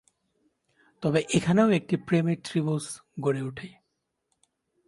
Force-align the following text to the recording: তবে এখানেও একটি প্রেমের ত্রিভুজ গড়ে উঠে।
তবে 1.03 1.19
এখানেও 1.33 1.67
একটি 1.69 1.95
প্রেমের 1.97 2.39
ত্রিভুজ 2.43 2.85
গড়ে 3.19 3.41
উঠে। 3.41 3.69